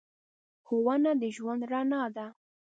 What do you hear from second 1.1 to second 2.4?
د ژوند رڼا ده.